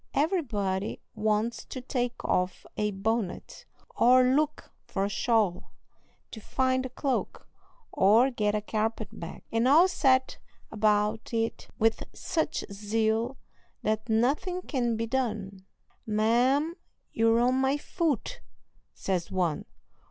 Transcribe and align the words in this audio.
Everybody 0.15 0.99
wants 1.13 1.63
to 1.65 1.79
take 1.79 2.23
off 2.25 2.65
a 2.75 2.89
bonnet, 2.89 3.67
or 3.95 4.23
look 4.23 4.71
for 4.87 5.05
a 5.05 5.09
shawl, 5.09 5.73
to 6.31 6.41
find 6.41 6.87
a 6.87 6.89
cloak, 6.89 7.47
or 7.91 8.31
get 8.31 8.55
a 8.55 8.61
carpet 8.61 9.09
bag, 9.19 9.43
and 9.51 9.67
all 9.67 9.87
set 9.87 10.39
about 10.71 11.31
it 11.35 11.67
with 11.77 12.01
such 12.15 12.63
zeal 12.73 13.37
that 13.83 14.09
nothing 14.09 14.63
can 14.63 14.97
be 14.97 15.05
done. 15.05 15.67
"Ma'am, 16.07 16.73
you're 17.11 17.39
on 17.39 17.61
my 17.61 17.77
foot!" 17.77 18.41
says 18.95 19.29
one. 19.29 19.65